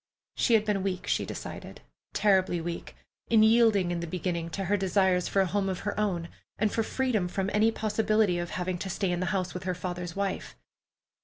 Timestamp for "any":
7.53-7.71